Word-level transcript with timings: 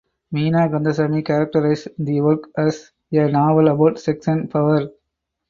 Meena 0.33 0.67
Kandasamy 0.67 1.23
characterised 1.23 1.89
the 1.99 2.21
work 2.21 2.49
as 2.57 2.91
"a 3.11 3.27
novel 3.29 3.67
about 3.67 3.99
sex 3.99 4.27
and 4.29 4.49
power". 4.49 4.89